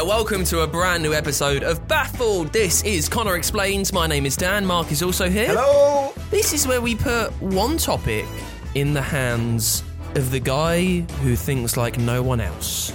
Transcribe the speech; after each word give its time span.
there! 0.00 0.08
Welcome 0.08 0.44
to 0.44 0.60
a 0.60 0.66
brand 0.66 1.02
new 1.02 1.12
episode 1.12 1.62
of 1.62 1.86
Baffled. 1.86 2.52
This 2.52 2.82
is 2.84 3.08
Connor 3.08 3.36
Explains. 3.36 3.92
My 3.92 4.06
name 4.06 4.26
is 4.26 4.36
Dan. 4.36 4.64
Mark 4.64 4.92
is 4.92 5.02
also 5.02 5.28
here. 5.28 5.48
hello. 5.48 6.12
This 6.30 6.52
is 6.52 6.66
where 6.66 6.80
we 6.80 6.94
put 6.94 7.30
one 7.40 7.76
topic 7.76 8.26
in 8.74 8.94
the 8.94 9.02
hands 9.02 9.82
of 10.14 10.30
the 10.30 10.40
guy 10.40 11.00
who 11.22 11.36
thinks 11.36 11.76
like 11.76 11.98
no 11.98 12.22
one 12.22 12.40
else, 12.40 12.92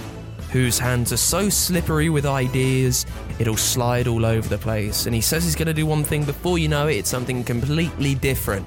whose 0.50 0.78
hands 0.78 1.12
are 1.12 1.16
so 1.16 1.48
slippery 1.48 2.08
with 2.08 2.26
ideas 2.26 3.06
it'll 3.38 3.56
slide 3.56 4.06
all 4.06 4.24
over 4.24 4.48
the 4.48 4.58
place. 4.58 5.06
And 5.06 5.14
he 5.14 5.20
says 5.20 5.44
he's 5.44 5.56
going 5.56 5.66
to 5.66 5.74
do 5.74 5.86
one 5.86 6.04
thing 6.04 6.24
before 6.24 6.58
you 6.58 6.68
know 6.68 6.88
it, 6.88 6.96
it's 6.96 7.10
something 7.10 7.44
completely 7.44 8.14
different. 8.14 8.66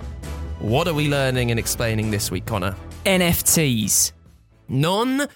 What 0.59 0.87
are 0.87 0.93
we 0.93 1.09
learning 1.09 1.51
and 1.51 1.59
explaining 1.59 2.11
this 2.11 2.29
week, 2.29 2.45
Connor? 2.45 2.75
NFTs. 3.05 4.11
Non 4.67 5.27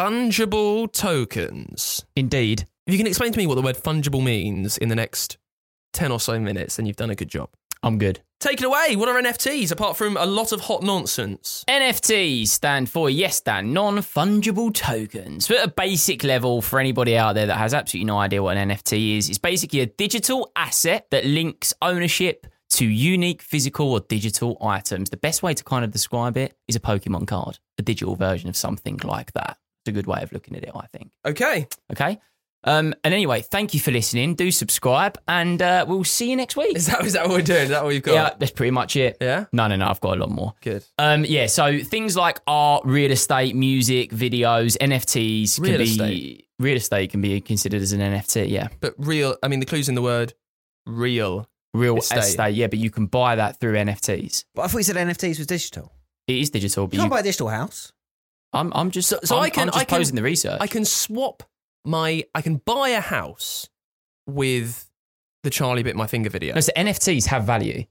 fungible 0.00 0.90
tokens. 0.90 2.06
Indeed. 2.16 2.66
If 2.86 2.94
you 2.94 2.98
can 2.98 3.06
explain 3.06 3.32
to 3.32 3.38
me 3.38 3.46
what 3.46 3.56
the 3.56 3.62
word 3.62 3.76
fungible 3.76 4.24
means 4.24 4.78
in 4.78 4.88
the 4.88 4.94
next 4.94 5.36
10 5.92 6.10
or 6.10 6.18
so 6.18 6.40
minutes, 6.40 6.76
then 6.76 6.86
you've 6.86 6.96
done 6.96 7.10
a 7.10 7.14
good 7.14 7.28
job. 7.28 7.50
I'm 7.82 7.98
good. 7.98 8.20
Take 8.40 8.62
it 8.62 8.64
away. 8.64 8.96
What 8.96 9.10
are 9.10 9.20
NFTs 9.20 9.70
apart 9.70 9.98
from 9.98 10.16
a 10.16 10.24
lot 10.24 10.52
of 10.52 10.62
hot 10.62 10.82
nonsense? 10.82 11.66
NFTs 11.68 12.48
stand 12.48 12.88
for, 12.88 13.10
yes, 13.10 13.42
Dan, 13.42 13.74
non 13.74 13.98
fungible 13.98 14.72
tokens. 14.72 15.46
But 15.46 15.58
at 15.58 15.66
a 15.66 15.70
basic 15.70 16.24
level, 16.24 16.62
for 16.62 16.80
anybody 16.80 17.18
out 17.18 17.34
there 17.34 17.46
that 17.46 17.58
has 17.58 17.74
absolutely 17.74 18.06
no 18.06 18.16
idea 18.16 18.42
what 18.42 18.56
an 18.56 18.70
NFT 18.70 19.18
is, 19.18 19.28
it's 19.28 19.36
basically 19.36 19.80
a 19.80 19.86
digital 19.86 20.50
asset 20.56 21.08
that 21.10 21.26
links 21.26 21.74
ownership 21.82 22.46
to 22.70 22.86
unique 22.86 23.42
physical 23.42 23.92
or 23.92 24.00
digital 24.00 24.56
items. 24.62 25.10
The 25.10 25.18
best 25.18 25.42
way 25.42 25.52
to 25.52 25.62
kind 25.62 25.84
of 25.84 25.90
describe 25.90 26.38
it 26.38 26.54
is 26.68 26.76
a 26.76 26.80
Pokemon 26.80 27.26
card, 27.26 27.58
a 27.76 27.82
digital 27.82 28.16
version 28.16 28.48
of 28.48 28.56
something 28.56 28.98
like 29.04 29.32
that. 29.34 29.58
It's 29.84 29.88
a 29.88 29.92
good 29.92 30.06
way 30.06 30.22
of 30.22 30.32
looking 30.32 30.56
at 30.56 30.64
it, 30.64 30.70
I 30.74 30.86
think. 30.92 31.10
Okay. 31.26 31.66
Okay. 31.92 32.20
Um, 32.62 32.94
and 33.04 33.14
anyway, 33.14 33.40
thank 33.40 33.72
you 33.72 33.80
for 33.80 33.90
listening. 33.90 34.34
Do 34.34 34.50
subscribe, 34.50 35.16
and 35.26 35.62
uh, 35.62 35.86
we'll 35.88 36.04
see 36.04 36.28
you 36.28 36.36
next 36.36 36.56
week. 36.58 36.76
Is 36.76 36.86
that, 36.88 37.02
is 37.06 37.14
that 37.14 37.22
what 37.26 37.36
we're 37.38 37.42
doing? 37.42 37.62
Is 37.62 37.68
that 37.70 37.82
what 37.82 37.88
we've 37.88 38.02
got? 38.02 38.12
Yeah, 38.12 38.30
that's 38.38 38.52
pretty 38.52 38.70
much 38.72 38.96
it. 38.96 39.16
Yeah? 39.18 39.46
No, 39.54 39.66
no, 39.66 39.76
no. 39.76 39.86
I've 39.88 40.00
got 40.02 40.18
a 40.18 40.20
lot 40.20 40.30
more. 40.30 40.52
Good. 40.60 40.84
Um, 40.98 41.24
yeah, 41.24 41.46
so 41.46 41.78
things 41.82 42.18
like 42.18 42.38
art, 42.46 42.82
real 42.84 43.10
estate, 43.12 43.56
music, 43.56 44.10
videos, 44.10 44.76
NFTs 44.76 45.54
can 45.54 45.64
Real 45.64 45.78
be 45.78 45.84
estate? 45.84 46.46
real 46.58 46.76
estate 46.76 47.10
can 47.10 47.22
be 47.22 47.40
considered 47.40 47.80
as 47.80 47.92
an 47.94 48.00
NFT. 48.00 48.50
Yeah, 48.50 48.68
But 48.80 48.94
real, 48.98 49.36
I 49.42 49.48
mean, 49.48 49.60
the 49.60 49.66
clue's 49.66 49.88
in 49.88 49.94
the 49.94 50.02
word 50.02 50.34
real. 50.84 51.48
real 51.72 51.96
Estate. 51.96 52.18
estate. 52.18 52.54
Yeah, 52.56 52.66
but 52.66 52.78
you 52.78 52.90
can 52.90 53.06
buy 53.06 53.36
that 53.36 53.58
through 53.58 53.74
NFTs. 53.76 54.44
But 54.54 54.62
I 54.62 54.66
thought 54.68 54.78
you 54.78 54.84
said 54.84 54.96
NFTs 54.96 55.38
was 55.38 55.46
digital. 55.46 55.92
It 56.26 56.36
is 56.36 56.50
digital, 56.50 56.86
but 56.86 56.92
You 56.94 56.98
you, 56.98 57.02
can't 57.04 57.10
buy 57.10 57.20
a 57.20 57.22
digital 57.22 57.48
house. 57.48 57.92
I'm, 58.52 58.72
I'm 58.74 58.90
just 58.90 59.08
So 59.24 59.36
I'm, 59.36 59.42
I 59.44 59.50
can- 59.50 59.62
I'm 59.62 59.66
just 59.68 59.78
I 59.78 59.84
can- 59.84 59.98
posing 59.98 60.16
the 60.16 60.22
research. 60.22 60.58
I 60.60 60.66
can 60.66 60.84
swap 60.84 61.42
my, 61.84 62.24
I 62.34 62.42
can 62.42 62.56
buy 62.56 62.90
a 62.90 63.00
house 63.00 63.68
with 64.26 64.90
the 65.42 65.50
Charlie 65.50 65.82
Bit 65.82 65.96
My 65.96 66.06
Finger 66.06 66.30
video. 66.30 66.54
no, 66.54 66.60
so 66.60 66.72
NFTs 66.76 67.26
have 67.26 67.44
value, 67.44 67.84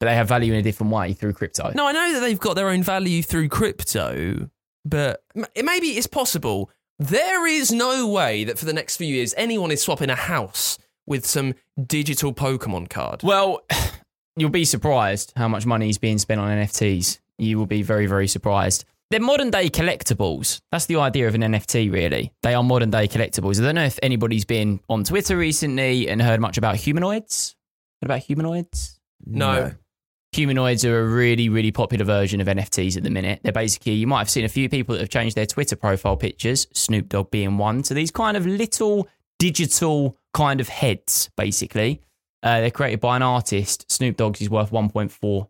but 0.00 0.06
they 0.06 0.14
have 0.14 0.28
value 0.28 0.52
in 0.52 0.58
a 0.58 0.62
different 0.62 0.92
way 0.92 1.12
through 1.12 1.32
crypto. 1.34 1.70
No, 1.74 1.86
I 1.86 1.92
know 1.92 2.12
that 2.14 2.20
they've 2.20 2.40
got 2.40 2.54
their 2.56 2.68
own 2.68 2.82
value 2.82 3.22
through 3.22 3.48
crypto, 3.48 4.50
but 4.84 5.22
maybe 5.56 5.88
it's 5.88 6.06
possible. 6.06 6.70
There 6.98 7.46
is 7.46 7.70
no 7.72 8.08
way 8.08 8.44
that 8.44 8.58
for 8.58 8.64
the 8.64 8.72
next 8.72 8.96
few 8.96 9.06
years 9.06 9.34
anyone 9.36 9.70
is 9.70 9.82
swapping 9.82 10.10
a 10.10 10.14
house 10.16 10.78
with 11.06 11.24
some 11.26 11.54
digital 11.86 12.32
Pokemon 12.34 12.88
card. 12.90 13.22
Well, 13.22 13.62
you'll 14.36 14.50
be 14.50 14.64
surprised 14.64 15.32
how 15.36 15.46
much 15.46 15.66
money 15.66 15.88
is 15.90 15.98
being 15.98 16.18
spent 16.18 16.40
on 16.40 16.48
NFTs. 16.50 17.20
You 17.38 17.58
will 17.58 17.66
be 17.66 17.82
very, 17.82 18.06
very 18.06 18.26
surprised. 18.26 18.84
They're 19.10 19.20
modern 19.20 19.50
day 19.50 19.68
collectibles. 19.68 20.60
That's 20.72 20.86
the 20.86 20.96
idea 20.96 21.28
of 21.28 21.36
an 21.36 21.42
NFT, 21.42 21.92
really. 21.92 22.32
They 22.42 22.54
are 22.54 22.62
modern 22.62 22.90
day 22.90 23.06
collectibles. 23.06 23.60
I 23.60 23.64
don't 23.64 23.76
know 23.76 23.84
if 23.84 24.00
anybody's 24.02 24.44
been 24.44 24.80
on 24.88 25.04
Twitter 25.04 25.36
recently 25.36 26.08
and 26.08 26.20
heard 26.20 26.40
much 26.40 26.58
about 26.58 26.76
humanoids. 26.76 27.54
Heard 28.02 28.08
about 28.08 28.20
humanoids? 28.20 28.98
no. 29.24 29.72
Humanoids 30.32 30.84
are 30.84 31.00
a 31.00 31.06
really, 31.06 31.48
really 31.48 31.70
popular 31.70 32.04
version 32.04 32.42
of 32.42 32.46
NFTs 32.46 32.96
at 32.98 33.04
the 33.04 33.10
minute. 33.10 33.40
They're 33.42 33.52
basically, 33.52 33.92
you 33.92 34.06
might 34.06 34.18
have 34.18 34.28
seen 34.28 34.44
a 34.44 34.50
few 34.50 34.68
people 34.68 34.94
that 34.94 35.00
have 35.00 35.08
changed 35.08 35.34
their 35.34 35.46
Twitter 35.46 35.76
profile 35.76 36.16
pictures, 36.16 36.66
Snoop 36.74 37.08
Dogg 37.08 37.30
being 37.30 37.56
one, 37.56 37.80
to 37.84 37.94
these 37.94 38.10
kind 38.10 38.36
of 38.36 38.44
little 38.44 39.08
digital 39.38 40.18
kind 40.34 40.60
of 40.60 40.68
heads, 40.68 41.30
basically. 41.38 42.02
Uh, 42.42 42.60
they're 42.60 42.70
created 42.70 43.00
by 43.00 43.16
an 43.16 43.22
artist. 43.22 43.90
Snoop 43.90 44.18
Dogg's 44.18 44.42
is 44.42 44.50
worth 44.50 44.70
1.4 44.72 45.48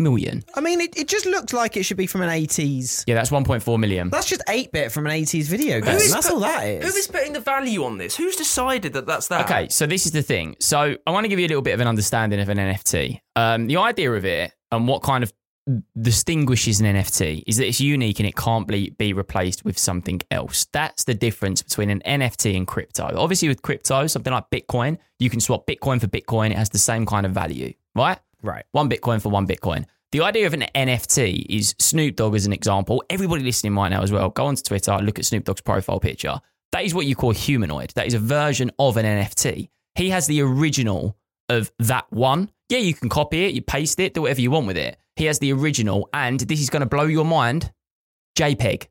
million. 0.00 0.42
I 0.54 0.60
mean, 0.60 0.80
it, 0.80 0.96
it 0.96 1.08
just 1.08 1.26
looked 1.26 1.52
like 1.52 1.76
it 1.76 1.84
should 1.84 1.96
be 1.96 2.06
from 2.06 2.22
an 2.22 2.28
80s. 2.30 3.04
Yeah, 3.06 3.14
that's 3.14 3.30
1.4 3.30 3.78
million. 3.78 4.08
That's 4.10 4.26
just 4.28 4.42
8 4.48 4.72
bit 4.72 4.90
from 4.90 5.06
an 5.06 5.12
80s 5.12 5.44
video 5.44 5.80
game. 5.80 5.94
is 5.96 6.12
That's 6.12 6.26
put- 6.26 6.34
all 6.34 6.40
that 6.40 6.64
is. 6.64 6.82
Who 6.92 6.98
is 6.98 7.06
putting 7.06 7.32
the 7.32 7.40
value 7.40 7.84
on 7.84 7.98
this? 7.98 8.16
Who's 8.16 8.36
decided 8.36 8.94
that 8.94 9.06
that's 9.06 9.28
that? 9.28 9.44
Okay, 9.44 9.68
so 9.68 9.86
this 9.86 10.06
is 10.06 10.12
the 10.12 10.22
thing. 10.22 10.56
So 10.60 10.96
I 11.06 11.10
want 11.10 11.24
to 11.24 11.28
give 11.28 11.38
you 11.38 11.46
a 11.46 11.48
little 11.48 11.62
bit 11.62 11.74
of 11.74 11.80
an 11.80 11.86
understanding 11.86 12.40
of 12.40 12.48
an 12.48 12.58
NFT. 12.58 13.20
Um, 13.36 13.66
the 13.66 13.76
idea 13.76 14.12
of 14.12 14.24
it 14.24 14.52
and 14.72 14.88
what 14.88 15.02
kind 15.02 15.22
of 15.22 15.32
distinguishes 16.00 16.80
an 16.80 16.86
NFT 16.86 17.44
is 17.46 17.56
that 17.58 17.66
it's 17.66 17.80
unique 17.80 18.18
and 18.18 18.28
it 18.28 18.36
can't 18.36 18.66
be, 18.66 18.90
be 18.90 19.12
replaced 19.12 19.64
with 19.64 19.78
something 19.78 20.20
else. 20.30 20.66
That's 20.72 21.04
the 21.04 21.14
difference 21.14 21.62
between 21.62 21.90
an 21.90 22.02
NFT 22.06 22.56
and 22.56 22.66
crypto. 22.66 23.10
Obviously, 23.16 23.48
with 23.48 23.62
crypto, 23.62 24.06
something 24.06 24.32
like 24.32 24.50
Bitcoin, 24.50 24.98
you 25.18 25.30
can 25.30 25.40
swap 25.40 25.66
Bitcoin 25.66 26.00
for 26.00 26.08
Bitcoin. 26.08 26.50
It 26.50 26.56
has 26.56 26.70
the 26.70 26.78
same 26.78 27.06
kind 27.06 27.26
of 27.26 27.32
value, 27.32 27.72
right? 27.94 28.18
Right. 28.42 28.64
One 28.72 28.88
Bitcoin 28.88 29.20
for 29.22 29.28
one 29.28 29.46
Bitcoin. 29.46 29.84
The 30.12 30.22
idea 30.22 30.46
of 30.46 30.54
an 30.54 30.64
NFT 30.74 31.46
is 31.48 31.74
Snoop 31.78 32.16
Dogg 32.16 32.34
as 32.34 32.44
an 32.46 32.52
example. 32.52 33.02
Everybody 33.10 33.44
listening 33.44 33.76
right 33.76 33.88
now 33.90 34.02
as 34.02 34.10
well, 34.10 34.28
go 34.30 34.46
onto 34.46 34.62
Twitter, 34.62 34.98
look 34.98 35.18
at 35.18 35.24
Snoop 35.24 35.44
Dogg's 35.44 35.60
profile 35.60 36.00
picture. 36.00 36.40
That 36.72 36.84
is 36.84 36.94
what 36.94 37.06
you 37.06 37.14
call 37.14 37.30
humanoid. 37.32 37.92
That 37.94 38.06
is 38.06 38.14
a 38.14 38.18
version 38.18 38.70
of 38.78 38.96
an 38.96 39.04
NFT. 39.04 39.68
He 39.94 40.10
has 40.10 40.26
the 40.26 40.40
original 40.42 41.16
of 41.48 41.70
that 41.78 42.06
one. 42.10 42.50
Yeah, 42.68 42.78
you 42.78 42.94
can 42.94 43.08
copy 43.08 43.44
it, 43.44 43.54
you 43.54 43.62
paste 43.62 43.98
it, 44.00 44.14
do 44.14 44.22
whatever 44.22 44.40
you 44.40 44.50
want 44.50 44.66
with 44.66 44.76
it. 44.76 44.96
He 45.16 45.24
has 45.26 45.38
the 45.40 45.52
original, 45.52 46.08
and 46.14 46.38
this 46.40 46.60
is 46.60 46.70
going 46.70 46.80
to 46.80 46.86
blow 46.86 47.04
your 47.04 47.24
mind. 47.24 47.72
JPEG 48.38 48.86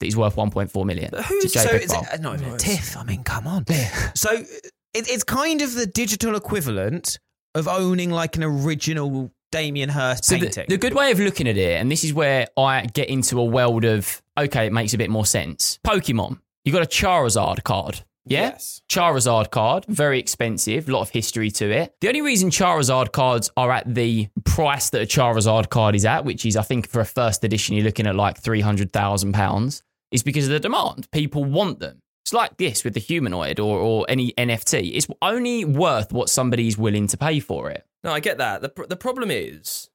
that 0.00 0.06
is 0.06 0.16
worth 0.16 0.36
1.4 0.36 0.86
million. 0.86 1.10
who's- 1.26 1.52
So, 1.52 1.60
JPEG 1.60 1.74
is 1.82 1.92
it, 1.92 1.94
file. 1.94 2.06
uh, 2.12 2.16
not 2.16 2.40
even 2.40 2.54
a 2.54 2.58
TIFF. 2.58 2.96
I 2.96 3.04
mean, 3.04 3.22
come 3.24 3.46
on. 3.46 3.66
so 4.14 4.30
it, 4.32 4.48
it's 4.94 5.24
kind 5.24 5.60
of 5.62 5.74
the 5.74 5.86
digital 5.86 6.36
equivalent 6.36 7.18
of 7.54 7.68
owning 7.68 8.10
like 8.10 8.36
an 8.36 8.42
original 8.42 9.32
Damien 9.52 9.88
Hirst 9.88 10.24
So 10.24 10.38
painting. 10.38 10.66
the, 10.68 10.76
the 10.76 10.78
good 10.78 10.94
way 10.94 11.10
of 11.10 11.18
looking 11.18 11.48
at 11.48 11.56
it, 11.56 11.80
and 11.80 11.90
this 11.90 12.04
is 12.04 12.14
where 12.14 12.46
I 12.56 12.86
get 12.86 13.08
into 13.08 13.40
a 13.40 13.44
world 13.44 13.84
of 13.84 14.22
okay, 14.38 14.66
it 14.66 14.72
makes 14.72 14.94
a 14.94 14.98
bit 14.98 15.10
more 15.10 15.26
sense. 15.26 15.78
Pokemon, 15.84 16.38
you 16.64 16.72
got 16.72 16.82
a 16.82 16.86
Charizard 16.86 17.64
card, 17.64 18.04
yeah? 18.24 18.50
Yes. 18.50 18.80
Charizard 18.88 19.50
card, 19.50 19.86
very 19.86 20.20
expensive, 20.20 20.88
a 20.88 20.92
lot 20.92 21.00
of 21.02 21.10
history 21.10 21.50
to 21.52 21.68
it. 21.68 21.94
The 22.00 22.08
only 22.08 22.22
reason 22.22 22.50
Charizard 22.50 23.10
cards 23.12 23.50
are 23.56 23.72
at 23.72 23.92
the 23.92 24.28
price 24.44 24.90
that 24.90 25.02
a 25.02 25.06
Charizard 25.06 25.68
card 25.68 25.96
is 25.96 26.04
at, 26.04 26.24
which 26.24 26.46
is 26.46 26.56
I 26.56 26.62
think 26.62 26.88
for 26.88 27.00
a 27.00 27.04
first 27.04 27.42
edition 27.42 27.74
you're 27.74 27.84
looking 27.84 28.06
at 28.06 28.14
like 28.14 28.38
three 28.38 28.60
hundred 28.60 28.92
thousand 28.92 29.32
pounds, 29.32 29.82
is 30.12 30.22
because 30.22 30.44
of 30.46 30.52
the 30.52 30.60
demand. 30.60 31.10
People 31.10 31.44
want 31.44 31.80
them. 31.80 32.02
It's 32.30 32.34
like 32.34 32.58
this 32.58 32.84
with 32.84 32.94
the 32.94 33.00
humanoid 33.00 33.58
or, 33.58 33.80
or 33.80 34.06
any 34.08 34.32
NFT. 34.38 34.92
It's 34.94 35.08
only 35.20 35.64
worth 35.64 36.12
what 36.12 36.28
somebody's 36.28 36.78
willing 36.78 37.08
to 37.08 37.16
pay 37.16 37.40
for 37.40 37.70
it. 37.70 37.84
No, 38.04 38.12
I 38.12 38.20
get 38.20 38.38
that. 38.38 38.62
The, 38.62 38.68
pr- 38.68 38.84
the 38.84 38.94
problem 38.94 39.32
is, 39.32 39.90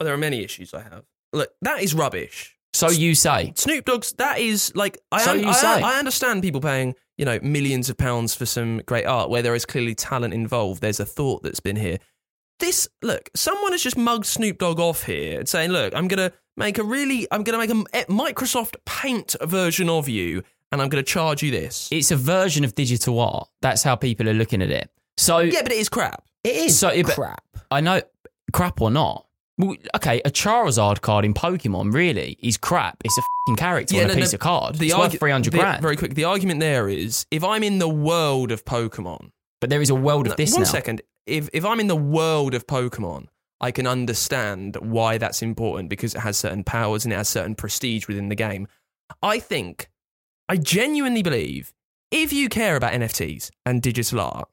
well, 0.00 0.06
there 0.06 0.14
are 0.14 0.18
many 0.18 0.42
issues 0.42 0.72
I 0.72 0.80
have. 0.80 1.04
Look, 1.34 1.50
that 1.60 1.82
is 1.82 1.92
rubbish. 1.92 2.56
So 2.72 2.88
you 2.88 3.14
say. 3.14 3.52
Snoop 3.56 3.84
Dogg's, 3.84 4.12
that 4.14 4.38
is 4.38 4.72
like, 4.74 4.96
I, 5.12 5.20
So 5.24 5.32
un- 5.32 5.40
you 5.40 5.48
I, 5.48 5.52
say. 5.52 5.82
I 5.82 5.98
understand 5.98 6.42
people 6.42 6.62
paying, 6.62 6.94
you 7.18 7.26
know, 7.26 7.38
millions 7.42 7.90
of 7.90 7.98
pounds 7.98 8.34
for 8.34 8.46
some 8.46 8.78
great 8.86 9.04
art 9.04 9.28
where 9.28 9.42
there 9.42 9.54
is 9.54 9.66
clearly 9.66 9.94
talent 9.94 10.32
involved. 10.32 10.80
There's 10.80 11.00
a 11.00 11.04
thought 11.04 11.42
that's 11.42 11.60
been 11.60 11.76
here. 11.76 11.98
This, 12.60 12.88
look, 13.02 13.28
someone 13.36 13.72
has 13.72 13.82
just 13.82 13.98
mugged 13.98 14.24
Snoop 14.24 14.56
Dogg 14.56 14.80
off 14.80 15.02
here 15.02 15.38
and 15.38 15.46
saying, 15.46 15.70
look, 15.70 15.94
I'm 15.94 16.08
going 16.08 16.30
to 16.30 16.34
make 16.56 16.78
a 16.78 16.82
really, 16.82 17.26
I'm 17.30 17.42
going 17.42 17.68
to 17.68 17.74
make 17.76 17.86
a 17.86 17.94
eh, 17.94 18.04
Microsoft 18.08 18.76
Paint 18.86 19.36
version 19.42 19.90
of 19.90 20.08
you 20.08 20.44
and 20.74 20.82
I'm 20.82 20.88
going 20.88 21.02
to 21.02 21.10
charge 21.10 21.42
you 21.42 21.50
this. 21.50 21.88
It's 21.90 22.10
a 22.10 22.16
version 22.16 22.64
of 22.64 22.74
digital 22.74 23.18
art. 23.20 23.48
That's 23.62 23.82
how 23.82 23.96
people 23.96 24.28
are 24.28 24.34
looking 24.34 24.60
at 24.60 24.70
it. 24.70 24.90
So 25.16 25.38
yeah, 25.38 25.62
but 25.62 25.72
it 25.72 25.78
is 25.78 25.88
crap. 25.88 26.24
It 26.42 26.56
is 26.56 26.78
So, 26.78 26.92
yeah, 26.92 27.02
crap. 27.04 27.42
I 27.70 27.80
know, 27.80 28.02
crap 28.52 28.80
or 28.80 28.90
not. 28.90 29.26
Well, 29.56 29.76
okay, 29.96 30.20
a 30.24 30.30
Charizard 30.30 31.00
card 31.00 31.24
in 31.24 31.32
Pokemon 31.32 31.94
really 31.94 32.36
is 32.42 32.56
crap. 32.56 32.96
It's 33.04 33.16
a 33.16 33.54
character 33.56 33.96
on 34.02 34.10
a 34.10 34.14
piece 34.14 34.32
no, 34.32 34.36
of 34.36 34.40
card. 34.40 34.74
the 34.76 34.86
it's 34.86 34.94
argu- 34.94 34.98
worth 35.12 35.18
300 35.20 35.52
the- 35.52 35.58
grand. 35.58 35.80
Very 35.82 35.96
quick. 35.96 36.14
The 36.14 36.24
argument 36.24 36.58
there 36.60 36.88
is 36.88 37.24
if 37.30 37.44
I'm 37.44 37.62
in 37.62 37.78
the 37.78 37.88
world 37.88 38.50
of 38.50 38.64
Pokemon, 38.64 39.30
but 39.60 39.70
there 39.70 39.80
is 39.80 39.90
a 39.90 39.94
world 39.94 40.26
of 40.26 40.36
this 40.36 40.52
one 40.52 40.62
now. 40.62 40.68
second. 40.68 41.02
If 41.26 41.48
if 41.52 41.64
I'm 41.64 41.78
in 41.78 41.86
the 41.86 41.96
world 41.96 42.52
of 42.52 42.66
Pokemon, 42.66 43.28
I 43.60 43.70
can 43.70 43.86
understand 43.86 44.76
why 44.80 45.18
that's 45.18 45.40
important 45.40 45.88
because 45.88 46.14
it 46.16 46.20
has 46.20 46.36
certain 46.36 46.64
powers 46.64 47.04
and 47.04 47.12
it 47.14 47.16
has 47.16 47.28
certain 47.28 47.54
prestige 47.54 48.08
within 48.08 48.28
the 48.28 48.34
game. 48.34 48.66
I 49.22 49.38
think, 49.38 49.88
I 50.48 50.56
genuinely 50.56 51.22
believe, 51.22 51.72
if 52.10 52.32
you 52.32 52.48
care 52.48 52.76
about 52.76 52.92
NFTs 52.92 53.50
and 53.64 53.80
digital 53.82 54.20
art, 54.20 54.48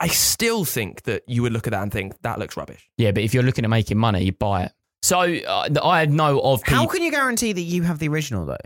I 0.00 0.08
still 0.08 0.64
think 0.64 1.02
that 1.02 1.22
you 1.26 1.42
would 1.42 1.52
look 1.52 1.66
at 1.66 1.72
that 1.72 1.82
and 1.82 1.92
think 1.92 2.20
that 2.22 2.38
looks 2.38 2.56
rubbish. 2.56 2.88
Yeah, 2.96 3.10
but 3.10 3.22
if 3.24 3.34
you're 3.34 3.42
looking 3.42 3.64
at 3.64 3.70
making 3.70 3.98
money, 3.98 4.24
you 4.24 4.32
buy 4.32 4.64
it. 4.64 4.72
So 5.02 5.20
uh, 5.20 5.68
I 5.82 6.06
know 6.06 6.40
of 6.40 6.62
people. 6.62 6.78
How 6.78 6.86
can 6.86 7.02
you 7.02 7.10
guarantee 7.10 7.52
that 7.52 7.60
you 7.60 7.82
have 7.82 7.98
the 7.98 8.08
original 8.08 8.44
though? 8.46 8.56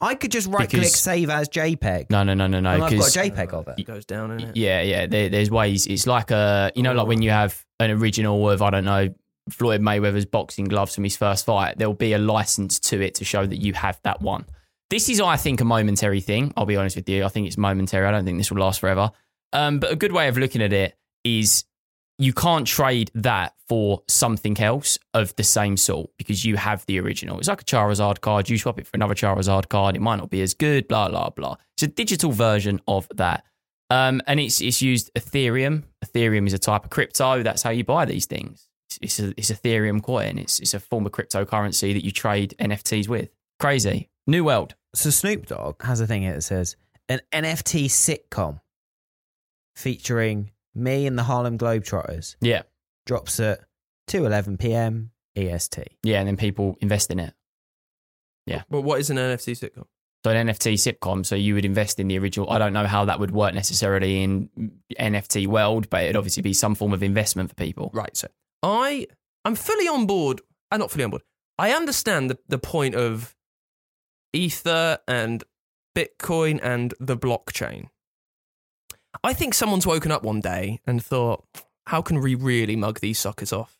I 0.00 0.16
could 0.16 0.32
just 0.32 0.48
right 0.48 0.68
click 0.68 0.84
save 0.86 1.30
as 1.30 1.48
JPEG. 1.48 2.10
no, 2.10 2.24
no, 2.24 2.34
no, 2.34 2.48
no, 2.48 2.58
no. 2.58 2.70
I've 2.70 2.80
got 2.80 2.90
'cause- 2.90 3.16
a 3.16 3.20
JPEG 3.20 3.52
of 3.52 3.68
it. 3.68 3.74
It 3.78 3.86
goes 3.86 4.04
down 4.04 4.32
in 4.32 4.40
it. 4.40 4.56
Yeah, 4.56 4.82
yeah. 4.82 5.06
There, 5.06 5.28
there's 5.28 5.50
ways. 5.50 5.86
It's 5.86 6.06
like 6.08 6.32
a, 6.32 6.72
you 6.74 6.82
know, 6.82 6.92
like 6.92 7.06
when 7.06 7.22
you 7.22 7.30
have 7.30 7.64
an 7.78 7.90
original 7.92 8.50
of 8.50 8.62
I 8.62 8.70
don't 8.70 8.84
know 8.84 9.14
Floyd 9.50 9.80
Mayweather's 9.80 10.26
boxing 10.26 10.64
gloves 10.66 10.94
from 10.94 11.04
his 11.04 11.16
first 11.16 11.44
fight. 11.46 11.78
There'll 11.78 11.94
be 11.94 12.12
a 12.14 12.18
license 12.18 12.80
to 12.80 13.00
it 13.00 13.14
to 13.16 13.24
show 13.24 13.46
that 13.46 13.56
you 13.58 13.72
have 13.74 14.00
that 14.02 14.20
one. 14.20 14.44
This 14.92 15.08
is, 15.08 15.22
I 15.22 15.38
think, 15.38 15.62
a 15.62 15.64
momentary 15.64 16.20
thing. 16.20 16.52
I'll 16.54 16.66
be 16.66 16.76
honest 16.76 16.96
with 16.96 17.08
you. 17.08 17.24
I 17.24 17.28
think 17.28 17.46
it's 17.46 17.56
momentary. 17.56 18.06
I 18.06 18.10
don't 18.10 18.26
think 18.26 18.36
this 18.36 18.50
will 18.50 18.60
last 18.60 18.78
forever. 18.78 19.10
Um, 19.54 19.78
but 19.78 19.90
a 19.90 19.96
good 19.96 20.12
way 20.12 20.28
of 20.28 20.36
looking 20.36 20.60
at 20.60 20.74
it 20.74 20.98
is 21.24 21.64
you 22.18 22.34
can't 22.34 22.66
trade 22.66 23.10
that 23.14 23.54
for 23.66 24.02
something 24.06 24.60
else 24.60 24.98
of 25.14 25.34
the 25.36 25.44
same 25.44 25.78
sort 25.78 26.10
because 26.18 26.44
you 26.44 26.58
have 26.58 26.84
the 26.84 27.00
original. 27.00 27.38
It's 27.38 27.48
like 27.48 27.62
a 27.62 27.64
Charizard 27.64 28.20
card. 28.20 28.50
You 28.50 28.58
swap 28.58 28.78
it 28.78 28.86
for 28.86 28.90
another 28.92 29.14
Charizard 29.14 29.70
card. 29.70 29.96
It 29.96 30.02
might 30.02 30.16
not 30.16 30.28
be 30.28 30.42
as 30.42 30.52
good. 30.52 30.88
Blah 30.88 31.08
blah 31.08 31.30
blah. 31.30 31.56
It's 31.74 31.84
a 31.84 31.86
digital 31.86 32.30
version 32.30 32.78
of 32.86 33.08
that. 33.14 33.44
Um, 33.88 34.20
and 34.26 34.38
it's 34.40 34.60
it's 34.60 34.82
used 34.82 35.10
Ethereum. 35.14 35.84
Ethereum 36.04 36.46
is 36.46 36.52
a 36.52 36.58
type 36.58 36.84
of 36.84 36.90
crypto. 36.90 37.42
That's 37.42 37.62
how 37.62 37.70
you 37.70 37.82
buy 37.82 38.04
these 38.04 38.26
things. 38.26 38.68
It's, 38.90 38.98
it's 39.00 39.20
a 39.20 39.34
it's 39.38 39.50
Ethereum 39.50 40.02
coin. 40.02 40.36
It's 40.36 40.60
it's 40.60 40.74
a 40.74 40.80
form 40.80 41.06
of 41.06 41.12
cryptocurrency 41.12 41.94
that 41.94 42.04
you 42.04 42.10
trade 42.10 42.54
NFTs 42.60 43.08
with. 43.08 43.30
Crazy 43.58 44.10
new 44.26 44.44
world. 44.44 44.74
So 44.94 45.10
Snoop 45.10 45.46
Dogg 45.46 45.82
has 45.82 46.00
a 46.00 46.06
thing 46.06 46.22
here 46.22 46.34
that 46.34 46.42
says 46.42 46.76
an 47.08 47.20
NFT 47.32 47.86
sitcom 47.86 48.60
featuring 49.76 50.50
me 50.74 51.06
and 51.06 51.18
the 51.18 51.22
Harlem 51.24 51.58
Globetrotters 51.58 52.36
Yeah, 52.40 52.62
drops 53.06 53.40
at 53.40 53.60
2:11 54.08 54.58
p.m. 54.58 55.10
EST. 55.36 55.78
yeah. 56.02 56.18
And 56.18 56.28
then 56.28 56.36
people 56.36 56.76
invest 56.80 57.10
in 57.10 57.18
it. 57.18 57.32
Yeah. 58.46 58.62
But 58.68 58.82
what 58.82 59.00
is 59.00 59.08
an 59.08 59.16
NFT 59.16 59.52
sitcom? 59.56 59.84
So 60.24 60.30
an 60.30 60.46
NFT 60.48 60.74
sitcom. 60.74 61.24
So 61.24 61.34
you 61.34 61.54
would 61.54 61.64
invest 61.64 61.98
in 61.98 62.08
the 62.08 62.18
original. 62.18 62.50
I 62.50 62.58
don't 62.58 62.72
know 62.74 62.86
how 62.86 63.06
that 63.06 63.18
would 63.18 63.30
work 63.30 63.54
necessarily 63.54 64.22
in 64.22 64.50
NFT 65.00 65.46
world, 65.46 65.88
but 65.88 66.04
it'd 66.04 66.16
obviously 66.16 66.42
be 66.42 66.52
some 66.52 66.74
form 66.74 66.92
of 66.92 67.02
investment 67.02 67.48
for 67.48 67.54
people. 67.54 67.90
Right. 67.94 68.14
So 68.16 68.28
I 68.62 69.06
I'm 69.44 69.54
fully 69.54 69.88
on 69.88 70.06
board. 70.06 70.42
I'm 70.70 70.80
not 70.80 70.90
fully 70.90 71.04
on 71.04 71.10
board. 71.10 71.22
I 71.58 71.72
understand 71.72 72.28
the, 72.30 72.38
the 72.48 72.58
point 72.58 72.94
of 72.94 73.34
Ether 74.32 74.98
and 75.06 75.44
Bitcoin 75.96 76.60
and 76.62 76.94
the 76.98 77.16
blockchain. 77.16 77.88
I 79.22 79.34
think 79.34 79.54
someone's 79.54 79.86
woken 79.86 80.10
up 80.10 80.22
one 80.22 80.40
day 80.40 80.80
and 80.86 81.04
thought, 81.04 81.44
how 81.86 82.02
can 82.02 82.20
we 82.20 82.34
really 82.34 82.76
mug 82.76 83.00
these 83.00 83.18
suckers 83.18 83.52
off? 83.52 83.78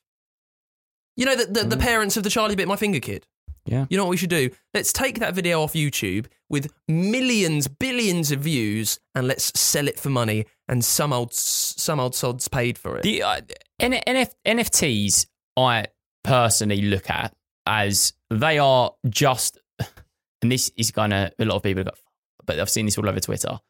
You 1.16 1.26
know, 1.26 1.36
the, 1.36 1.46
the, 1.46 1.64
the 1.64 1.76
parents 1.76 2.16
of 2.16 2.22
the 2.22 2.30
Charlie 2.30 2.56
Bit 2.56 2.68
My 2.68 2.76
Finger 2.76 3.00
kid. 3.00 3.26
Yeah. 3.64 3.86
You 3.88 3.96
know 3.96 4.04
what 4.04 4.10
we 4.10 4.16
should 4.16 4.30
do? 4.30 4.50
Let's 4.74 4.92
take 4.92 5.20
that 5.20 5.34
video 5.34 5.62
off 5.62 5.74
YouTube 5.74 6.26
with 6.50 6.72
millions, 6.88 7.68
billions 7.68 8.32
of 8.32 8.40
views, 8.40 8.98
and 9.14 9.28
let's 9.28 9.58
sell 9.58 9.86
it 9.86 10.00
for 10.00 10.10
money. 10.10 10.46
And 10.68 10.84
some 10.84 11.12
old, 11.12 11.32
some 11.32 12.00
old 12.00 12.14
sods 12.14 12.48
paid 12.48 12.76
for 12.76 12.96
it. 12.96 13.02
The 13.02 13.22
uh, 13.22 13.40
NF- 13.80 14.34
NFTs, 14.46 15.26
I 15.56 15.86
personally 16.24 16.82
look 16.82 17.08
at 17.08 17.34
as 17.66 18.14
they 18.30 18.58
are 18.58 18.92
just, 19.08 19.58
and 20.42 20.50
this 20.50 20.70
is 20.76 20.90
gonna 20.90 21.30
a 21.38 21.44
lot 21.44 21.56
of 21.56 21.62
people 21.62 21.84
go, 21.84 21.90
but 22.44 22.58
I've 22.58 22.70
seen 22.70 22.86
this 22.86 22.98
all 22.98 23.08
over 23.08 23.20
Twitter. 23.20 23.60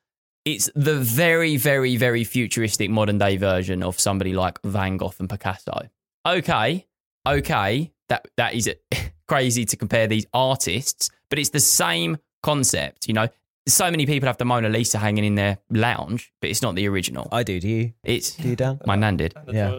It's 0.45 0.69
the 0.75 0.97
very, 0.97 1.57
very, 1.57 1.97
very 1.97 2.25
futuristic 2.25 2.91
modern 2.91 3.19
day 3.19 3.37
version 3.37 3.83
of 3.83 4.01
somebody 4.01 4.33
like 4.33 4.61
Van 4.65 4.97
Gogh 4.97 5.15
and 5.21 5.31
Picasso. 5.31 5.89
Okay, 6.27 6.87
okay, 7.29 7.93
that 8.09 8.27
that 8.37 8.55
is 8.55 8.69
crazy 9.29 9.65
to 9.67 9.77
compare 9.77 10.09
these 10.09 10.27
artists, 10.35 11.11
but 11.31 11.39
it's 11.39 11.51
the 11.51 11.61
same 11.61 12.19
concept. 12.43 13.07
You 13.07 13.15
know, 13.15 13.29
so 13.67 13.91
many 13.91 14.07
people 14.07 14.27
have 14.27 14.39
the 14.39 14.45
Mona 14.45 14.69
Lisa 14.69 14.99
hanging 14.99 15.25
in 15.25 15.37
their 15.37 15.59
lounge, 15.71 16.33
but 16.41 16.51
it's 16.51 16.63
not 16.63 16.75
the 16.75 16.89
original. 16.89 17.29
I 17.31 17.43
do. 17.45 17.61
Do 17.61 17.69
you? 17.69 17.93
It's 18.03 18.35
Do 18.35 18.49
you, 18.49 18.57
down? 18.57 18.81
my 18.87 18.97
nan 18.97 19.17
did. 19.17 19.35
Yeah. 19.49 19.73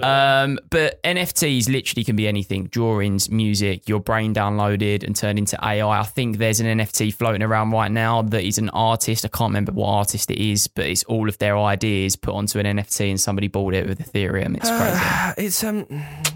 Um, 0.43 0.59
but 0.69 1.03
NFTs 1.03 1.69
literally 1.69 2.03
can 2.03 2.15
be 2.15 2.27
anything 2.27 2.67
drawings, 2.67 3.29
music, 3.29 3.89
your 3.89 3.99
brain 3.99 4.33
downloaded 4.33 5.03
and 5.03 5.15
turned 5.15 5.37
into 5.37 5.57
AI. 5.61 5.99
I 5.99 6.03
think 6.03 6.37
there's 6.37 6.59
an 6.61 6.79
NFT 6.79 7.13
floating 7.13 7.43
around 7.43 7.71
right 7.71 7.91
now 7.91 8.21
that 8.21 8.43
is 8.43 8.57
an 8.57 8.69
artist. 8.69 9.25
I 9.25 9.27
can't 9.27 9.49
remember 9.49 9.73
what 9.73 9.87
artist 9.87 10.31
it 10.31 10.39
is, 10.39 10.67
but 10.67 10.85
it's 10.85 11.03
all 11.03 11.27
of 11.27 11.37
their 11.39 11.57
ideas 11.57 12.15
put 12.15 12.33
onto 12.33 12.59
an 12.59 12.65
NFT 12.65 13.09
and 13.09 13.19
somebody 13.19 13.47
bought 13.49 13.73
it 13.73 13.87
with 13.87 13.99
Ethereum. 13.99 14.55
It's 14.55 14.69
crazy. 14.69 15.33
it's 15.45 15.63
um 15.63 15.85
here 15.89 16.32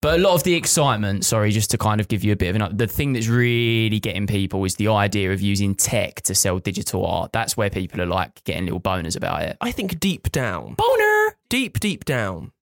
But 0.00 0.20
a 0.20 0.22
lot 0.22 0.34
of 0.34 0.44
the 0.44 0.54
excitement, 0.54 1.24
sorry, 1.24 1.50
just 1.50 1.72
to 1.72 1.78
kind 1.78 2.00
of 2.00 2.06
give 2.06 2.22
you 2.22 2.32
a 2.32 2.36
bit 2.36 2.54
of 2.54 2.62
an, 2.62 2.76
the 2.76 2.86
thing 2.86 3.14
that's 3.14 3.26
really 3.26 3.98
getting 3.98 4.28
people 4.28 4.64
is 4.64 4.76
the 4.76 4.88
idea 4.88 5.32
of 5.32 5.40
using 5.40 5.74
tech 5.74 6.22
to 6.22 6.36
sell 6.36 6.60
digital 6.60 7.04
art. 7.04 7.32
That's 7.32 7.56
where 7.56 7.68
people 7.68 8.00
are 8.00 8.06
like 8.06 8.44
getting 8.44 8.64
little 8.64 8.80
boners 8.80 9.16
about 9.16 9.42
it. 9.42 9.56
I 9.60 9.72
think 9.72 9.98
deep 9.98 10.30
down, 10.30 10.74
Boner! 10.74 11.36
deep 11.48 11.80
deep 11.80 12.04
down, 12.04 12.52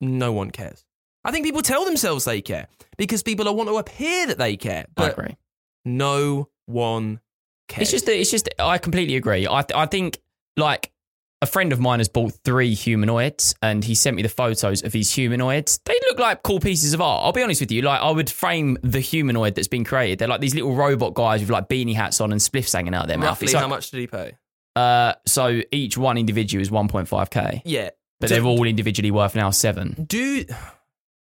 no 0.00 0.30
one 0.32 0.52
cares. 0.52 0.84
I 1.24 1.32
think 1.32 1.44
people 1.44 1.62
tell 1.62 1.84
themselves 1.84 2.24
they 2.24 2.40
care 2.40 2.68
because 2.96 3.24
people 3.24 3.52
want 3.56 3.68
to 3.68 3.78
appear 3.78 4.26
that 4.28 4.38
they 4.38 4.56
care, 4.56 4.84
I 4.88 4.92
but 4.94 5.12
agree. 5.18 5.36
no 5.84 6.48
one 6.66 7.18
cares. 7.66 7.82
It's 7.82 7.90
just, 7.90 8.06
that- 8.06 8.16
it's 8.20 8.30
just. 8.30 8.48
I 8.60 8.78
completely 8.78 9.16
agree. 9.16 9.48
I, 9.48 9.64
I 9.74 9.86
think 9.86 10.20
like 10.56 10.92
a 11.42 11.46
friend 11.46 11.72
of 11.72 11.78
mine 11.80 12.00
has 12.00 12.08
bought 12.08 12.32
three 12.44 12.74
humanoids, 12.74 13.54
and 13.62 13.84
he 13.84 13.94
sent 13.94 14.16
me 14.16 14.22
the 14.22 14.28
photos 14.28 14.82
of 14.82 14.92
these 14.92 15.12
humanoids. 15.14 15.78
They 15.84 15.98
look 16.08 16.18
like 16.18 16.42
cool 16.42 16.60
pieces 16.60 16.94
of 16.94 17.00
art. 17.00 17.24
I'll 17.24 17.32
be 17.32 17.42
honest 17.42 17.60
with 17.60 17.70
you. 17.70 17.82
Like 17.82 18.00
I 18.00 18.10
would 18.10 18.30
frame 18.30 18.78
the 18.82 19.00
humanoid 19.00 19.54
that's 19.54 19.68
been 19.68 19.84
created. 19.84 20.18
They're 20.18 20.28
like 20.28 20.40
these 20.40 20.54
little 20.54 20.74
robot 20.74 21.14
guys 21.14 21.40
with 21.40 21.50
like 21.50 21.68
beanie 21.68 21.94
hats 21.94 22.20
on 22.20 22.32
and 22.32 22.40
spliffs 22.40 22.72
hanging 22.72 22.94
out 22.94 23.02
of 23.02 23.08
their 23.08 23.18
mouth. 23.18 23.28
roughly 23.28 23.44
It's 23.46 23.54
how 23.54 23.60
like- 23.62 23.70
much 23.70 23.90
did 23.90 24.00
he 24.00 24.06
pay? 24.06 24.32
Uh, 24.74 25.14
so 25.26 25.62
each 25.72 25.96
one 25.96 26.18
individual 26.18 26.60
is 26.60 26.70
one 26.70 26.86
point 26.88 27.08
five 27.08 27.30
k, 27.30 27.62
Yeah, 27.64 27.90
but 28.20 28.28
they're 28.28 28.44
all 28.44 28.64
individually 28.64 29.10
worth 29.10 29.34
now 29.34 29.50
seven. 29.50 30.04
Do 30.06 30.44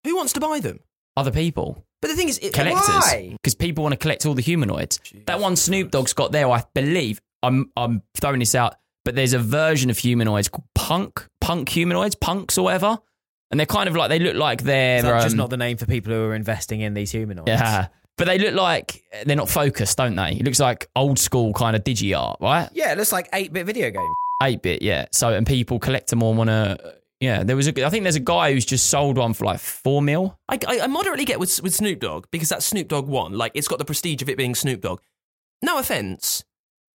who 0.03 0.15
wants 0.15 0.33
to 0.33 0.39
buy 0.39 0.59
them? 0.59 0.79
Other 1.17 1.31
people. 1.31 1.85
But 2.01 2.09
the 2.09 2.15
thing 2.17 2.27
is, 2.27 2.37
it, 2.39 2.53
collectors 2.53 2.87
Why? 2.87 3.29
because 3.41 3.55
people 3.55 3.83
want 3.83 3.93
to 3.93 3.97
collect 3.97 4.25
all 4.25 4.33
the 4.33 4.41
humanoids. 4.41 4.99
That 5.25 5.39
one 5.39 5.55
Snoop 5.55 5.89
Dogg's 5.91 6.11
got 6.13 6.31
there, 6.33 6.49
I 6.49 6.63
believe. 6.73 7.21
I'm 7.41 7.71
I'm 7.77 8.01
throwing 8.19 8.39
this 8.39 8.55
out, 8.55 8.75
but 9.05 9.15
there's 9.15 9.31
a 9.31 9.39
version 9.39 9.89
of 9.89 9.97
humanoids 9.97 10.49
called 10.49 10.67
punk, 10.75 11.25
punk 11.39 11.69
humanoids, 11.69 12.15
punks 12.15 12.57
or 12.57 12.65
whatever, 12.65 12.99
and 13.51 13.57
they're 13.59 13.65
kind 13.65 13.87
of 13.87 13.95
like 13.95 14.09
they 14.09 14.19
look 14.19 14.35
like 14.35 14.63
they're 14.63 14.97
Is 14.97 15.03
that 15.03 15.21
just 15.21 15.33
um, 15.33 15.37
not 15.37 15.49
the 15.49 15.57
name 15.57 15.77
for 15.77 15.85
people 15.85 16.11
who 16.11 16.23
are 16.25 16.35
investing 16.35 16.81
in 16.81 16.93
these 16.93 17.11
humanoids? 17.11 17.47
yeah. 17.47 17.87
But 18.17 18.27
they 18.27 18.37
look 18.37 18.53
like 18.55 19.03
they're 19.25 19.35
not 19.35 19.49
focused, 19.49 19.97
don't 19.97 20.15
they? 20.15 20.31
It 20.31 20.43
looks 20.45 20.59
like 20.59 20.89
old 20.95 21.19
school 21.19 21.51
kind 21.53 21.75
of 21.75 21.83
digi 21.83 22.17
art, 22.17 22.37
right? 22.39 22.69
Yeah, 22.73 22.93
it 22.93 22.97
looks 22.97 23.11
like 23.11 23.27
8 23.33 23.51
bit 23.51 23.65
video 23.65 23.91
game. 23.91 24.13
Eight 24.43 24.61
bit, 24.61 24.81
yeah. 24.81 25.05
So 25.11 25.33
and 25.33 25.45
people 25.45 25.79
collect 25.79 26.09
them 26.09 26.23
all 26.23 26.33
want 26.33 26.49
to. 26.49 26.95
Yeah, 27.21 27.43
there 27.43 27.55
was 27.55 27.67
a. 27.67 27.85
I 27.85 27.89
think 27.89 28.03
there's 28.03 28.17
a 28.17 28.21
guy 28.21 28.51
who's 28.51 28.65
just 28.65 28.89
sold 28.89 29.17
one 29.17 29.33
for 29.33 29.45
like 29.45 29.59
four 29.59 30.01
mil. 30.01 30.37
I, 30.49 30.59
I, 30.67 30.79
I 30.81 30.87
moderately 30.87 31.23
get 31.23 31.39
with 31.39 31.61
with 31.63 31.73
Snoop 31.73 31.99
Dogg 32.01 32.27
because 32.31 32.49
that's 32.49 32.65
Snoop 32.65 32.89
Dogg 32.89 33.07
one. 33.07 33.33
Like 33.33 33.53
it's 33.55 33.67
got 33.69 33.79
the 33.79 33.85
prestige 33.85 34.21
of 34.21 34.27
it 34.29 34.37
being 34.37 34.53
Snoop 34.53 34.81
Dogg. 34.81 34.99
No 35.61 35.77
offense, 35.77 36.43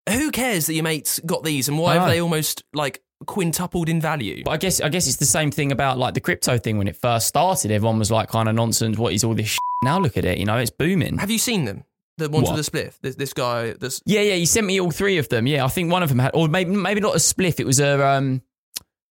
who 0.10 0.32
cares 0.32 0.66
that 0.68 0.74
your 0.74 0.84
mates 0.84 1.20
got 1.26 1.44
these 1.44 1.68
and 1.68 1.78
why 1.80 1.96
have 1.96 2.08
they 2.08 2.22
almost 2.22 2.64
like 2.74 3.02
quintupled 3.26 3.90
in 3.90 4.00
value? 4.02 4.44
But 4.44 4.52
I 4.52 4.58
guess 4.58 4.82
I 4.82 4.90
guess 4.90 5.08
it's 5.08 5.18
the 5.18 5.26
same 5.26 5.52
thing 5.52 5.72
about 5.72 5.98
like 5.98 6.14
the 6.14 6.22
crypto 6.22 6.58
thing 6.58 6.78
when 6.78 6.88
it 6.88 6.96
first 6.96 7.28
started. 7.28 7.72
Everyone 7.72 8.00
was 8.00 8.12
like, 8.12 8.30
kind 8.30 8.48
of 8.50 8.56
nonsense. 8.56 8.98
What 8.98 9.14
is 9.14 9.24
all 9.24 9.34
this? 9.34 9.48
Shit? 9.48 9.60
Now 9.84 10.00
look 10.00 10.18
at 10.18 10.26
it. 10.26 10.38
You 10.38 10.46
know, 10.46 10.58
it's 10.58 10.72
booming. 10.72 11.18
Have 11.20 11.30
you 11.32 11.38
seen 11.40 11.66
them? 11.66 11.84
The 12.18 12.30
ones 12.30 12.48
What? 12.50 12.56
with 12.58 12.66
the 12.66 12.72
spliff. 12.72 13.00
This, 13.02 13.16
this 13.16 13.34
guy. 13.34 13.74
This. 13.74 14.02
Yeah, 14.06 14.22
yeah. 14.22 14.34
You 14.34 14.48
sent 14.48 14.66
me 14.66 14.82
all 14.82 14.90
three 14.90 15.20
of 15.20 15.30
them. 15.30 15.46
Yeah, 15.46 15.64
I 15.64 15.68
think 15.68 15.92
one 15.92 16.02
of 16.02 16.10
them 16.10 16.18
had, 16.20 16.32
or 16.34 16.48
maybe 16.48 16.72
maybe 16.72 17.00
not 17.00 17.14
a 17.14 17.20
spliff. 17.20 17.60
It 17.60 17.66
was 17.68 17.80
a 17.80 18.04
um, 18.06 18.42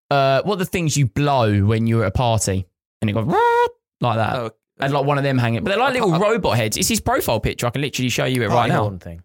uh, 0.09 0.41
what 0.43 0.55
are 0.55 0.59
the 0.59 0.65
things 0.65 0.95
you 0.95 1.07
blow 1.07 1.65
when 1.65 1.87
you're 1.87 2.03
at 2.03 2.09
a 2.09 2.11
party 2.11 2.65
and 3.01 3.09
it 3.09 3.13
goes 3.13 3.25
like 4.01 4.15
that. 4.17 4.35
Oh, 4.35 4.51
And 4.79 4.93
like 4.93 5.05
one 5.05 5.17
of 5.17 5.23
them 5.23 5.37
hanging, 5.37 5.63
but 5.63 5.71
they're 5.71 5.79
like 5.79 5.93
little 5.93 6.13
I- 6.13 6.19
robot 6.19 6.55
heads. 6.57 6.77
It's 6.77 6.87
his 6.87 7.01
profile 7.01 7.39
picture. 7.39 7.67
I 7.67 7.71
can 7.71 7.81
literally 7.81 8.09
show 8.09 8.25
you 8.25 8.41
it 8.43 8.47
right 8.47 8.67
now. 8.69 8.83
horn 8.83 8.99
thing. 8.99 9.21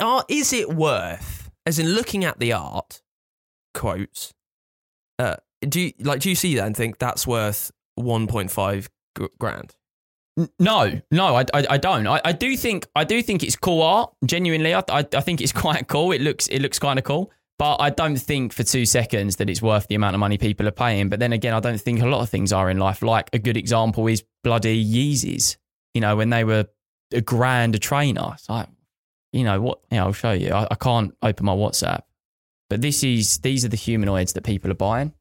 Are, 0.00 0.24
is 0.28 0.52
it 0.52 0.68
worth, 0.70 1.50
as 1.66 1.78
in 1.78 1.90
looking 1.90 2.24
at 2.24 2.38
the 2.38 2.52
art, 2.52 3.02
quotes, 3.74 4.32
uh, 5.18 5.36
do 5.60 5.80
you, 5.80 5.92
like, 6.00 6.20
do 6.20 6.28
you 6.28 6.34
see 6.34 6.56
that 6.56 6.66
and 6.66 6.76
think 6.76 6.98
that's 6.98 7.26
worth 7.26 7.70
1.5 7.98 8.88
grand? 9.38 9.76
No, 10.58 11.00
no, 11.10 11.36
I, 11.36 11.44
I, 11.52 11.66
I 11.70 11.78
don't. 11.78 12.06
I, 12.06 12.20
I 12.24 12.32
do 12.32 12.56
think 12.56 12.86
I 12.96 13.04
do 13.04 13.22
think 13.22 13.42
it's 13.42 13.54
cool 13.54 13.82
art. 13.82 14.14
Genuinely, 14.24 14.72
I, 14.72 14.82
I, 14.88 15.06
I 15.12 15.20
think 15.20 15.42
it's 15.42 15.52
quite 15.52 15.88
cool. 15.88 16.10
It 16.12 16.22
looks 16.22 16.48
it 16.48 16.60
looks 16.60 16.78
kind 16.78 16.98
of 16.98 17.04
cool. 17.04 17.30
But 17.58 17.76
I 17.76 17.90
don't 17.90 18.16
think 18.16 18.54
for 18.54 18.64
two 18.64 18.86
seconds 18.86 19.36
that 19.36 19.50
it's 19.50 19.60
worth 19.60 19.86
the 19.88 19.94
amount 19.94 20.14
of 20.14 20.20
money 20.20 20.38
people 20.38 20.66
are 20.66 20.72
paying. 20.72 21.10
But 21.10 21.20
then 21.20 21.34
again, 21.34 21.52
I 21.52 21.60
don't 21.60 21.78
think 21.78 22.00
a 22.00 22.06
lot 22.06 22.22
of 22.22 22.30
things 22.30 22.50
are 22.50 22.70
in 22.70 22.78
life. 22.78 23.02
Like 23.02 23.28
a 23.34 23.38
good 23.38 23.58
example 23.58 24.06
is 24.06 24.24
bloody 24.42 24.82
Yeezys. 24.82 25.58
You 25.92 26.00
know, 26.00 26.16
when 26.16 26.30
they 26.30 26.44
were 26.44 26.66
a 27.12 27.20
grand 27.20 27.74
a 27.74 27.78
trainer. 27.78 28.32
It's 28.34 28.48
like, 28.48 28.68
you 29.32 29.44
know 29.44 29.60
what? 29.60 29.80
Yeah, 29.90 30.04
I'll 30.04 30.12
show 30.12 30.32
you. 30.32 30.50
I, 30.52 30.66
I 30.70 30.74
can't 30.74 31.14
open 31.22 31.46
my 31.46 31.54
WhatsApp, 31.54 32.02
but 32.70 32.80
this 32.80 33.02
is 33.02 33.38
these 33.38 33.64
are 33.64 33.68
the 33.68 33.76
humanoids 33.76 34.34
that 34.34 34.42
people 34.44 34.70
are 34.70 34.74
buying. 34.74 35.12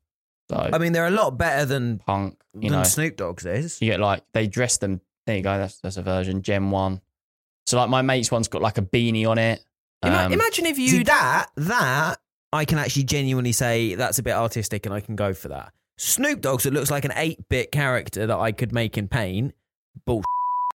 So 0.50 0.70
I 0.72 0.78
mean, 0.78 0.92
they're 0.92 1.08
a 1.08 1.12
lot 1.12 1.38
better 1.38 1.66
than 1.66 2.00
punk, 2.00 2.38
you 2.54 2.70
than 2.70 2.80
know, 2.80 2.84
Snoop 2.84 3.16
Dogg's 3.16 3.46
is. 3.46 3.82
you 3.82 3.90
get 3.92 4.00
like 4.00 4.24
they 4.34 4.48
dress 4.48 4.78
them. 4.78 5.02
There 5.26 5.38
you 5.38 5.44
go. 5.44 5.58
That's 5.58 5.80
that's 5.80 5.98
a 5.98 6.02
version. 6.02 6.42
Gem 6.42 6.72
one. 6.72 7.02
So 7.68 7.78
like 7.78 7.90
my 7.90 8.02
mate's 8.02 8.32
one's 8.32 8.48
got 8.50 8.62
like 8.62 8.78
a 8.78 8.82
beanie 8.82 9.28
on 9.28 9.38
it. 9.38 9.64
Ima- 10.04 10.18
Um, 10.26 10.34
imagine 10.34 10.66
if 10.66 10.78
you. 10.78 10.90
See 10.90 11.04
that 11.04 11.48
that 11.56 12.18
I 12.52 12.66
can 12.66 12.80
actually 12.80 13.04
genuinely 13.04 13.52
say 13.54 13.96
that's 13.96 14.20
a 14.20 14.24
bit 14.24 14.34
artistic, 14.34 14.86
and 14.86 14.94
I 14.94 15.00
can 15.00 15.16
go 15.16 15.34
for 15.34 15.48
that. 15.50 15.72
Snoop 15.98 16.42
Dogg's 16.42 16.66
it 16.66 16.74
looks 16.74 16.90
like 16.92 17.06
an 17.06 17.14
eight 17.16 17.48
bit 17.48 17.72
character 17.72 18.26
that 18.28 18.38
I 18.38 18.52
could 18.52 18.74
make 18.74 18.98
in 18.98 19.08
paint. 19.08 19.54
Bull. 20.06 20.24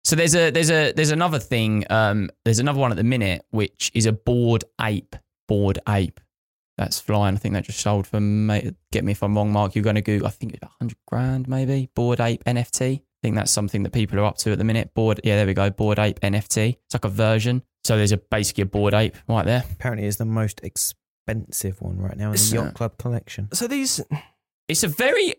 So 0.05 0.15
there's 0.15 0.35
a 0.35 0.51
there's 0.51 0.69
a 0.69 0.91
there's 0.93 1.09
another 1.11 1.39
thing. 1.39 1.83
Um, 1.89 2.29
there's 2.45 2.59
another 2.59 2.79
one 2.79 2.91
at 2.91 2.97
the 2.97 3.03
minute 3.03 3.43
which 3.49 3.91
is 3.93 4.05
a 4.05 4.11
bored 4.13 4.63
ape. 4.79 5.15
Bored 5.47 5.79
ape. 5.89 6.19
That's 6.77 6.99
flying. 6.99 7.35
I 7.35 7.37
think 7.39 7.53
that 7.53 7.63
just 7.63 7.79
sold 7.79 8.05
for. 8.05 8.19
Mate, 8.19 8.75
get 8.91 9.03
me 9.03 9.13
if 9.13 9.23
I'm 9.23 9.35
wrong, 9.35 9.51
Mark. 9.51 9.73
You're 9.75 9.83
going 9.83 9.95
to 9.95 10.01
Google. 10.01 10.27
I 10.27 10.29
think 10.31 10.53
it's 10.53 10.63
hundred 10.79 10.97
grand 11.07 11.47
maybe. 11.47 11.89
Bored 11.95 12.19
ape 12.19 12.43
NFT. 12.43 12.99
I 12.99 13.01
think 13.23 13.35
that's 13.35 13.51
something 13.51 13.81
that 13.83 13.93
people 13.93 14.19
are 14.19 14.25
up 14.25 14.37
to 14.39 14.51
at 14.51 14.59
the 14.59 14.63
minute. 14.63 14.93
Bored. 14.93 15.21
Yeah, 15.23 15.37
there 15.37 15.47
we 15.47 15.55
go. 15.55 15.69
Bored 15.71 15.97
ape 15.97 16.19
NFT. 16.19 16.77
It's 16.85 16.93
like 16.93 17.05
a 17.05 17.09
version. 17.09 17.63
So 17.83 17.97
there's 17.97 18.11
a 18.11 18.17
basically 18.17 18.61
a 18.63 18.65
bored 18.67 18.93
ape 18.93 19.15
right 19.27 19.45
there. 19.45 19.63
Apparently, 19.71 20.07
is 20.07 20.17
the 20.17 20.25
most 20.25 20.61
expensive 20.63 21.81
one 21.81 21.97
right 21.97 22.15
now 22.17 22.25
in 22.25 22.31
the 22.31 22.35
It's, 22.35 22.53
yacht 22.53 22.75
club 22.75 22.97
collection. 22.99 23.49
so 23.53 23.67
these. 23.67 24.01
It's 24.67 24.83
a 24.83 24.87
very. 24.87 25.35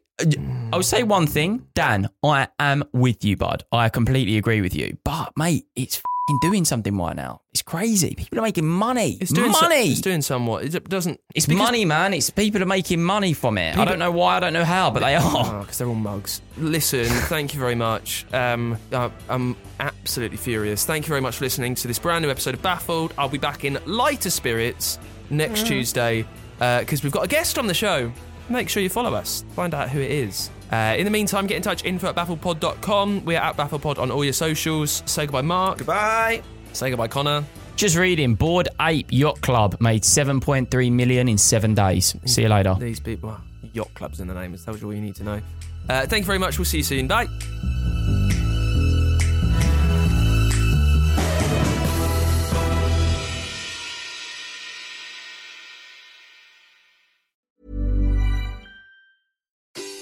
I 0.72 0.76
would 0.76 0.84
say 0.86 1.02
one 1.02 1.26
thing, 1.26 1.66
Dan. 1.74 2.08
I 2.22 2.48
am 2.58 2.84
with 2.92 3.24
you, 3.24 3.36
bud. 3.36 3.64
I 3.70 3.88
completely 3.90 4.38
agree 4.38 4.60
with 4.62 4.74
you. 4.74 4.96
But 5.04 5.32
mate, 5.36 5.66
it's 5.76 5.96
fing 5.96 6.38
doing 6.40 6.64
something 6.64 6.96
right 6.96 7.14
now. 7.14 7.42
It's 7.52 7.60
crazy. 7.60 8.14
People 8.14 8.38
are 8.38 8.42
making 8.42 8.66
money. 8.66 9.18
It's 9.20 9.30
doing 9.32 9.52
so- 9.52 9.60
money. 9.62 9.90
it's 9.90 10.00
doing 10.00 10.22
somewhat. 10.22 10.64
It 10.64 10.88
doesn't. 10.88 11.20
It's 11.34 11.44
because- 11.46 11.60
money, 11.62 11.84
man. 11.84 12.14
It's 12.14 12.30
people 12.30 12.62
are 12.62 12.66
making 12.66 13.02
money 13.02 13.32
from 13.34 13.58
it. 13.58 13.76
I 13.76 13.84
don't 13.84 13.98
know 13.98 14.10
why. 14.10 14.36
I 14.36 14.40
don't 14.40 14.52
know 14.54 14.64
how, 14.64 14.90
but 14.90 15.00
they 15.00 15.14
are. 15.16 15.22
Oh, 15.24 15.60
because 15.60 15.76
they're 15.78 15.88
all 15.88 15.94
mugs. 15.94 16.40
Listen, 16.56 17.04
thank 17.06 17.52
you 17.52 17.60
very 17.60 17.74
much. 17.74 18.24
Um, 18.32 18.78
uh, 18.92 19.10
I'm 19.28 19.54
absolutely 19.80 20.38
furious. 20.38 20.86
Thank 20.86 21.04
you 21.04 21.08
very 21.10 21.20
much 21.20 21.36
for 21.38 21.44
listening 21.44 21.74
to 21.74 21.88
this 21.88 21.98
brand 21.98 22.24
new 22.24 22.30
episode 22.30 22.54
of 22.54 22.62
Baffled. 22.62 23.12
I'll 23.18 23.28
be 23.28 23.38
back 23.38 23.64
in 23.64 23.78
lighter 23.84 24.30
spirits 24.30 24.98
next 25.30 25.66
Tuesday 25.66 26.24
because 26.58 27.02
we've 27.02 27.12
got 27.12 27.24
a 27.24 27.28
guest 27.28 27.58
on 27.58 27.66
the 27.66 27.74
show. 27.74 28.10
Make 28.48 28.68
sure 28.68 28.82
you 28.82 28.88
follow 28.88 29.14
us. 29.14 29.44
Find 29.54 29.74
out 29.74 29.90
who 29.90 30.00
it 30.00 30.10
is. 30.10 30.50
Uh, 30.70 30.94
in 30.98 31.04
the 31.04 31.10
meantime, 31.10 31.46
get 31.46 31.56
in 31.56 31.62
touch. 31.62 31.84
Info 31.84 32.08
at 32.08 32.16
bafflepod.com. 32.16 33.24
We 33.24 33.36
are 33.36 33.44
at 33.50 33.56
bafflepod 33.56 33.98
on 33.98 34.10
all 34.10 34.24
your 34.24 34.32
socials. 34.32 35.02
Say 35.06 35.26
goodbye, 35.26 35.42
Mark. 35.42 35.78
Goodbye. 35.78 36.42
Say 36.72 36.90
goodbye, 36.90 37.08
Connor. 37.08 37.44
Just 37.76 37.96
reading. 37.96 38.34
Bored 38.34 38.68
Ape 38.80 39.08
Yacht 39.10 39.40
Club 39.42 39.76
made 39.80 40.02
7.3 40.02 40.92
million 40.92 41.28
in 41.28 41.38
seven 41.38 41.74
days. 41.74 42.16
See 42.24 42.42
you 42.42 42.48
later. 42.48 42.74
These 42.78 43.00
people, 43.00 43.28
well, 43.30 43.40
yacht 43.72 43.92
clubs 43.94 44.20
in 44.20 44.28
the 44.28 44.34
name. 44.34 44.52
That 44.52 44.64
tells 44.64 44.80
you 44.80 44.88
all 44.88 44.94
you 44.94 45.02
need 45.02 45.16
to 45.16 45.24
know. 45.24 45.40
Uh, 45.88 46.06
thank 46.06 46.22
you 46.22 46.26
very 46.26 46.38
much. 46.38 46.58
We'll 46.58 46.64
see 46.64 46.78
you 46.78 46.82
soon. 46.82 47.06
Bye. 47.06 47.26